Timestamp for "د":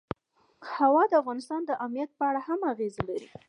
1.09-1.13, 1.65-1.71